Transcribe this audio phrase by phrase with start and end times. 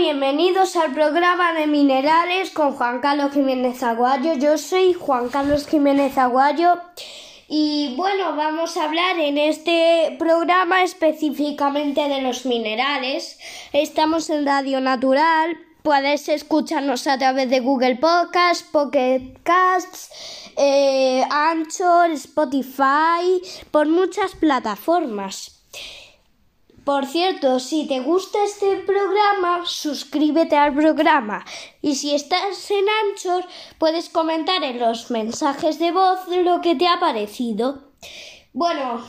[0.00, 4.32] bienvenidos al programa de minerales con Juan Carlos Jiménez Aguayo.
[4.32, 6.80] Yo soy Juan Carlos Jiménez Aguayo
[7.48, 13.38] y bueno, vamos a hablar en este programa específicamente de los minerales.
[13.74, 15.58] Estamos en Radio Natural.
[15.82, 20.08] Puedes escucharnos a través de Google Podcasts, Pocket Casts,
[20.56, 25.59] eh, Anchor, Spotify, por muchas plataformas.
[26.90, 31.44] Por cierto, si te gusta este programa, suscríbete al programa.
[31.80, 33.44] Y si estás en Anchor,
[33.78, 37.92] puedes comentar en los mensajes de voz lo que te ha parecido.
[38.52, 39.06] Bueno,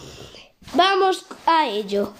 [0.76, 2.13] vamos a ello.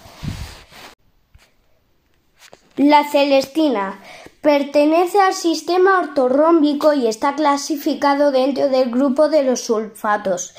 [2.76, 4.02] La Celestina
[4.42, 10.52] pertenece al sistema ortorrómbico y está clasificado dentro del grupo de los sulfatos.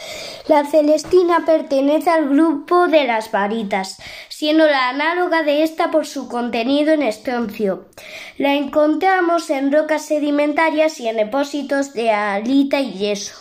[0.47, 3.97] La Celestina pertenece al grupo de las varitas,
[4.29, 7.85] siendo la análoga de esta por su contenido en estroncio.
[8.37, 13.33] La encontramos en rocas sedimentarias y en depósitos de alita y yeso.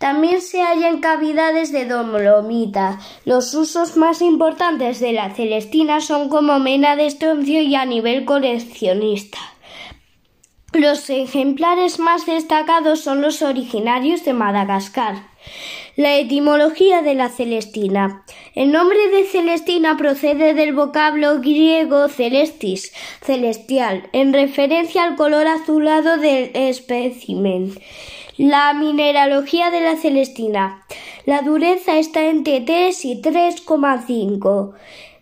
[0.00, 2.98] También se halla en cavidades de dolomita.
[3.26, 8.24] Los usos más importantes de la celestina son como mena de estroncio y a nivel
[8.24, 9.36] coleccionista.
[10.72, 15.16] Los ejemplares más destacados son los originarios de Madagascar.
[15.96, 18.24] La etimología de la celestina.
[18.54, 26.16] El nombre de celestina procede del vocablo griego celestis, celestial, en referencia al color azulado
[26.16, 27.74] del espécimen.
[28.42, 30.86] La mineralogía de la celestina.
[31.26, 34.72] La dureza está entre 3 y 3,5.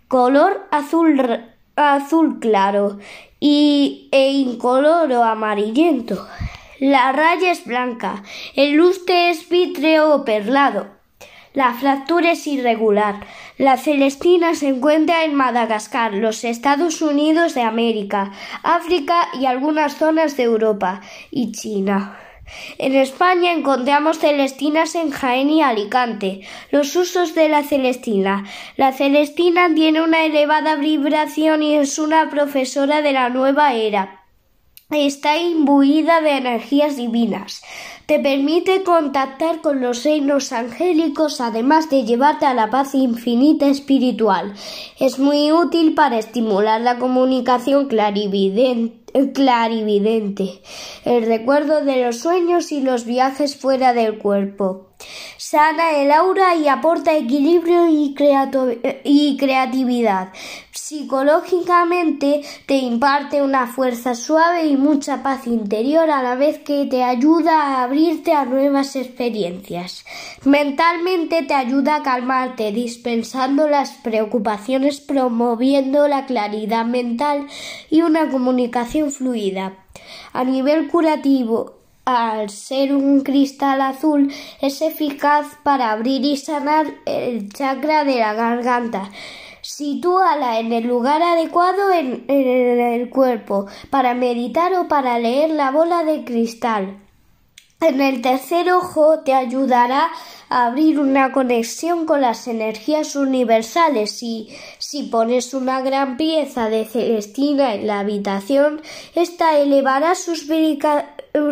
[0.07, 1.45] Color azul,
[1.75, 3.01] azul claro
[3.41, 6.29] y, e incoloro amarillento.
[6.79, 8.23] La raya es blanca.
[8.55, 10.87] El lustre es vítreo o perlado.
[11.55, 13.27] La fractura es irregular.
[13.57, 18.31] La celestina se encuentra en Madagascar, los Estados Unidos de América,
[18.63, 21.01] África y algunas zonas de Europa
[21.33, 22.17] y China.
[22.79, 26.41] En España encontramos celestinas en Jaén y Alicante.
[26.71, 28.45] Los usos de la celestina.
[28.77, 34.18] La celestina tiene una elevada vibración y es una profesora de la nueva era.
[34.91, 37.61] Está imbuida de energías divinas.
[38.07, 44.55] Te permite contactar con los reinos angélicos, además de llevarte a la paz infinita espiritual.
[44.99, 48.97] Es muy útil para estimular la comunicación clarividente
[49.35, 50.61] clarividente,
[51.05, 54.88] el recuerdo de los sueños y los viajes fuera del cuerpo.
[55.41, 58.13] Sana el aura y aporta equilibrio y,
[59.39, 60.33] creatividad.
[60.73, 67.05] Psicológicamente te imparte una fuerza suave y mucha paz interior a la vez que te
[67.05, 70.05] ayuda a abrirte a nuevas experiencias.
[70.45, 77.47] Mentalmente te ayuda a calmarte, dispensando las preocupaciones, promoviendo la claridad mental
[77.91, 79.77] y una comunicación fluida.
[80.33, 81.78] A nivel curativo
[82.09, 84.33] al ser un cristal azul,
[84.63, 89.11] es eficaz para abrir y sanar el chakra de la garganta.
[89.61, 96.03] Sitúala en el lugar adecuado en, el cuerpo para meditar o para leer la bola
[96.03, 96.99] de cristal.
[97.83, 100.09] En el tercer ojo te ayudará
[100.49, 104.49] a abrir una conexión con las energías universales y
[104.79, 108.81] si pones una gran pieza de celestina en la habitación,
[109.15, 110.49] esta elevará sus,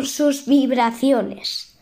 [0.03, 1.77] sus vibraciones.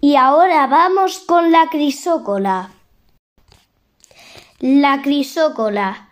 [0.00, 2.70] Y ahora vamos con la crisócola.
[4.60, 6.08] La crisócola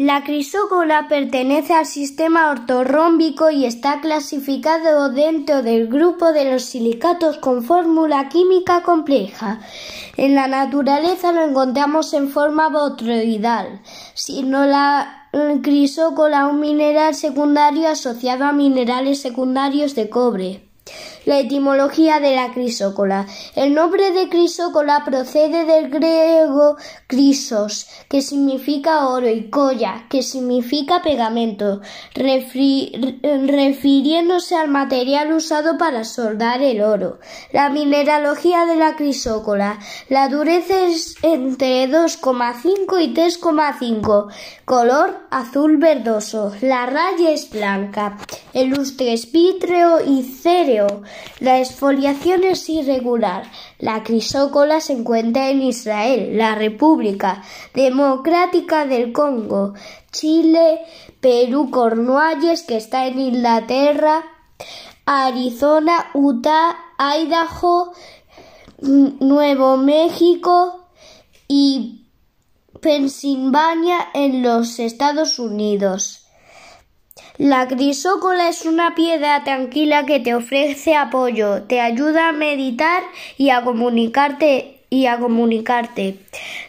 [0.00, 7.36] la crisócola pertenece al sistema ortorrómbico y está clasificado dentro del grupo de los silicatos
[7.36, 9.60] con fórmula química compleja.
[10.16, 13.82] En la naturaleza lo encontramos en forma botroidal,
[14.14, 15.28] sino la
[15.60, 20.69] crisócola un mineral secundario asociado a minerales secundarios de cobre.
[21.26, 23.26] La etimología de la crisócola.
[23.54, 26.76] El nombre de crisócola procede del griego
[27.06, 31.82] crisos, que significa oro, y colla, que significa pegamento,
[32.14, 37.18] refiriéndose al material usado para soldar el oro.
[37.52, 39.78] La mineralogía de la crisócola.
[40.08, 44.28] La dureza es entre 2,5 y 3,5.
[44.64, 46.52] Color azul verdoso.
[46.60, 48.18] La raya es blanca.
[48.52, 51.02] El lustre es vítreo y céreo.
[51.40, 53.50] La exfoliación es irregular.
[53.78, 57.42] La crisócola se encuentra en Israel, la República
[57.74, 59.74] Democrática del Congo,
[60.12, 60.80] Chile,
[61.20, 64.24] Perú, Cornualles, que está en Inglaterra,
[65.06, 67.92] Arizona, Utah, Idaho,
[68.80, 70.86] Nuevo México
[71.48, 72.06] y
[72.80, 76.19] Pensilvania en los Estados Unidos.
[77.40, 83.02] La crisócola es una piedra tranquila que te ofrece apoyo, te ayuda a meditar
[83.38, 86.18] y a comunicarte y a comunicarte.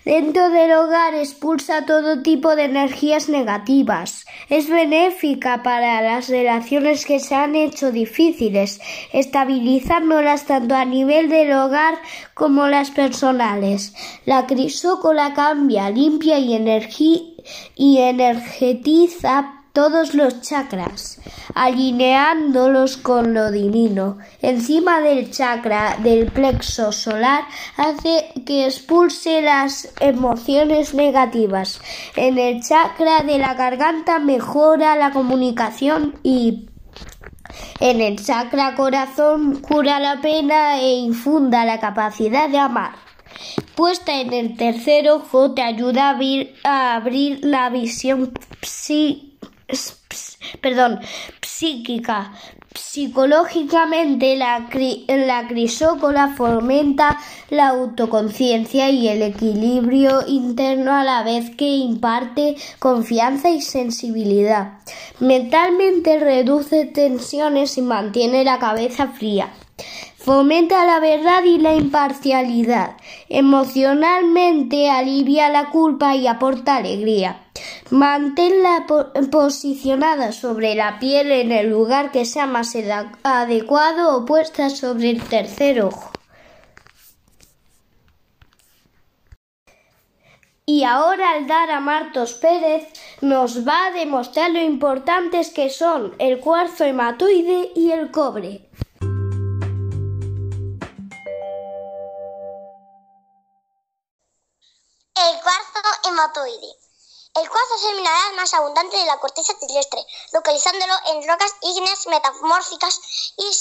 [0.06, 4.26] Dentro del hogar expulsa todo tipo de energías negativas.
[4.48, 8.80] Es benéfica para las relaciones que se han hecho difíciles,
[9.12, 11.96] estabilizándolas tanto a nivel del hogar
[12.34, 13.94] como las personales.
[14.26, 17.36] La crisócola cambia, limpia y,
[17.76, 21.20] y energetiza todos los chakras,
[21.56, 24.18] alineándolos con lo divino.
[24.42, 27.46] Encima del chakra del plexo solar
[27.78, 31.82] hace que expulse las emociones negativas.
[32.16, 36.68] En el chakra de la garganta mejora la comunicación y
[37.80, 42.92] en el chakra corazón cura la pena e infunda la capacidad de amar.
[43.76, 46.10] Puesta en el tercer ojo te ayuda
[46.64, 49.31] a abrir, la visión psíquica
[50.62, 51.00] perdón,
[51.42, 52.34] psíquica.
[52.74, 54.70] Psicológicamente, la,
[55.08, 57.20] la crisócola fomenta
[57.50, 64.80] la autoconciencia y el equilibrio interno a la vez que imparte confianza y sensibilidad.
[65.20, 69.52] Mentalmente reduce tensiones y mantiene la cabeza fría.
[70.24, 72.96] Fomenta la verdad y la imparcialidad.
[73.28, 77.42] Emocionalmente alivia la culpa y aporta alegría.
[77.90, 78.86] Manténla
[79.32, 82.78] posicionada sobre la piel en el lugar que sea más
[83.24, 86.12] adecuado o puesta sobre el tercer ojo.
[90.68, 92.88] Y ahora Aldara Martos Pérez
[93.22, 98.70] nos va a demostrar lo importantes que son el cuarzo hematoide y el cobre.
[106.12, 112.06] El cuarzo es el mineral más abundante de la corteza terrestre, localizándolo en rocas ígneas
[112.08, 113.00] metamórficas
[113.38, 113.54] y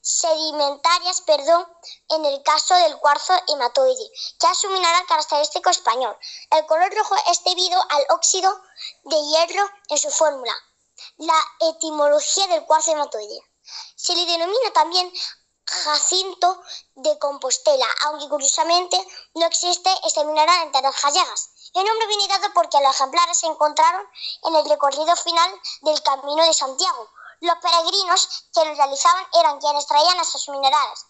[0.00, 1.66] sedimentarias, perdón,
[2.10, 4.08] en el caso del cuarzo hematoide,
[4.38, 6.16] que es un característico español.
[6.52, 8.56] El color rojo es debido al óxido
[9.02, 10.54] de hierro en su fórmula.
[11.16, 13.42] La etimología del cuarzo hematoide.
[13.96, 15.12] Se le denomina también
[15.66, 16.62] jacinto
[16.94, 18.96] de Compostela, aunque curiosamente
[19.34, 21.50] no existe este mineral en tierras gallegas.
[21.74, 24.08] El nombre viene dado porque los ejemplares se encontraron
[24.44, 27.10] en el recorrido final del Camino de Santiago.
[27.40, 31.06] Los peregrinos que lo realizaban eran quienes traían esos minerales.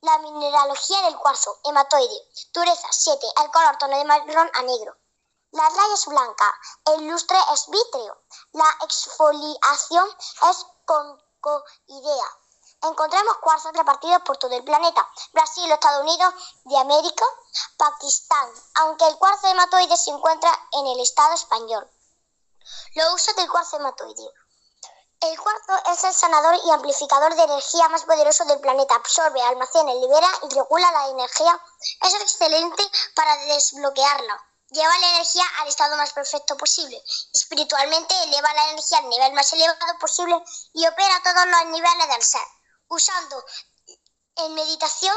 [0.00, 4.96] La mineralogía del cuarzo, hematoide, dureza 7, el color tono de marrón a negro.
[5.52, 10.08] La raya es blanca, el lustre es vítreo, la exfoliación
[10.48, 12.39] es concoidea.
[12.82, 16.32] Encontramos cuarzos repartidos por todo el planeta, Brasil, Estados Unidos
[16.64, 17.24] de América,
[17.76, 21.86] Pakistán, aunque el cuarzo hematoide se encuentra en el Estado español.
[22.94, 24.30] Los usos del cuarzo hematoide.
[25.20, 28.94] El cuarzo es el sanador y amplificador de energía más poderoso del planeta.
[28.94, 31.60] Absorbe, almacena, libera y regula la energía.
[32.00, 32.82] Es excelente
[33.14, 34.42] para desbloquearla.
[34.70, 37.02] Lleva la energía al estado más perfecto posible.
[37.34, 42.08] Espiritualmente eleva la energía al nivel más elevado posible y opera a todos los niveles
[42.08, 42.59] del ser
[42.90, 43.44] usando
[44.36, 45.16] en meditación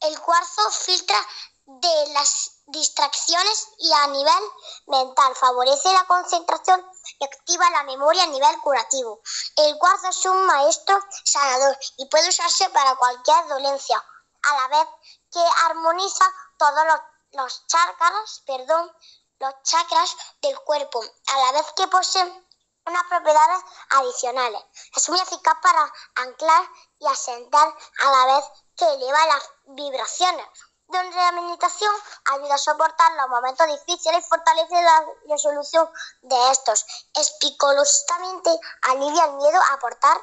[0.00, 1.16] el, cuarzo filtra
[1.64, 4.42] de las distracciones y a nivel
[4.86, 6.84] mental favorece la concentración
[7.20, 9.20] y activa la memoria a nivel curativo.
[9.56, 14.04] El cuarzo es un maestro sanador y puede usarse para cualquier dolencia,
[14.42, 14.88] a la vez
[15.30, 16.24] que armoniza
[16.58, 17.00] todos los,
[17.32, 18.92] los chakras, perdón,
[19.38, 22.46] los chakras del cuerpo, a la vez que posee
[22.86, 24.62] unas propiedades adicionales.
[24.96, 26.62] Es muy eficaz para anclar
[26.98, 28.44] y asentar a la vez
[28.76, 30.46] que eleva las vibraciones.
[30.88, 31.94] Donde la meditación
[32.32, 35.90] ayuda a soportar los momentos difíciles y fortalece la resolución
[36.22, 36.84] de estos.
[37.14, 38.50] Espicolosamente
[38.82, 40.20] alivia el miedo a aportar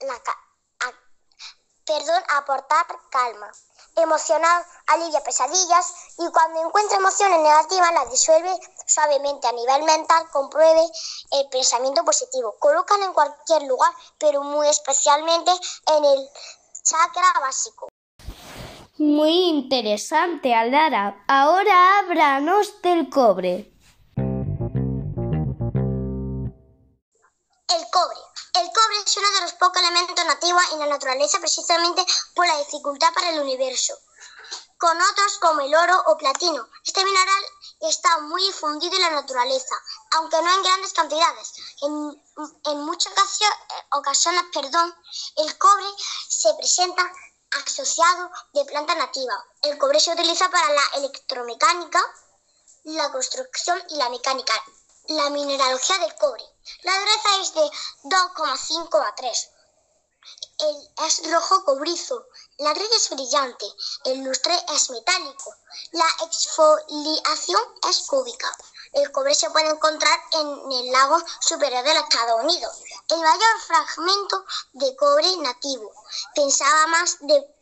[0.00, 0.20] la,
[1.86, 3.50] perdón, aportar calma
[3.96, 8.50] emocional alivia pesadillas y cuando encuentra emociones negativas las disuelve
[8.86, 10.82] suavemente a nivel mental, compruebe
[11.32, 12.54] el pensamiento positivo.
[12.58, 15.50] Colocan en cualquier lugar, pero muy especialmente
[15.96, 16.28] en el
[16.82, 17.88] chakra básico.
[18.98, 21.24] Muy interesante, Aldara.
[21.26, 23.72] Ahora háblanos del cobre.
[27.68, 28.31] El cobre.
[28.54, 32.04] El cobre es uno de los pocos elementos nativos en la naturaleza precisamente
[32.34, 33.98] por la dificultad para el universo,
[34.76, 36.68] con otros como el oro o platino.
[36.84, 37.42] Este mineral
[37.80, 39.74] está muy difundido en la naturaleza,
[40.10, 41.52] aunque no en grandes cantidades.
[41.80, 43.14] En, muchas
[43.90, 44.94] ocasiones, perdón,
[45.36, 45.86] el cobre
[46.28, 47.10] se presenta
[47.52, 49.46] asociado de planta nativa.
[49.62, 52.00] El cobre se utiliza para la electromecánica,
[52.84, 54.52] la construcción y la mecánica.
[55.12, 56.42] La mineralogía del cobre.
[56.84, 57.70] La dureza es de
[58.04, 59.50] 2,5 a 3.
[60.58, 62.24] El, es rojo cobrizo.
[62.56, 63.66] La red es brillante.
[64.06, 65.54] El lustre es metálico.
[65.90, 68.56] La exfoliación es cúbica.
[68.94, 72.74] El cobre se puede encontrar en el lago superior de los Estados Unidos.
[73.10, 75.92] El mayor fragmento de cobre nativo
[76.34, 77.54] pensaba más de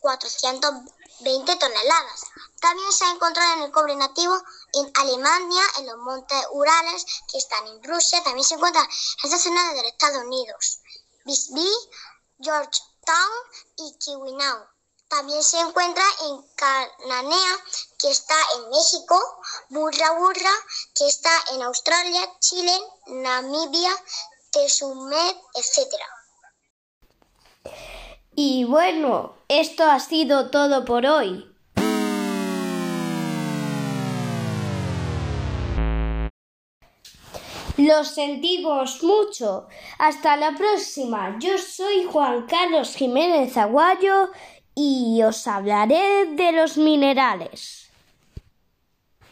[1.21, 2.23] 420 toneladas.
[2.61, 4.43] También se ha encontrado en el cobre nativo
[4.75, 8.23] en Alemania, en los montes Urales, que están en Rusia.
[8.23, 8.89] También se encuentra en
[9.25, 10.81] esta zona de los Estados Unidos.
[11.25, 11.91] Bisbee,
[12.41, 13.31] Georgetown
[13.77, 14.67] y Kiwinau.
[15.09, 17.65] También se encuentra en Cananea,
[17.99, 20.53] que está en México, Burra Burra,
[20.95, 23.91] que está en Australia, Chile, Namibia,
[24.53, 25.89] Tesumet, etc.
[28.35, 31.47] Y bueno, esto ha sido todo por hoy.
[37.77, 39.67] Los sentimos mucho.
[39.99, 41.39] Hasta la próxima.
[41.41, 44.31] Yo soy Juan Carlos Jiménez Aguayo
[44.75, 47.90] y os hablaré de los minerales.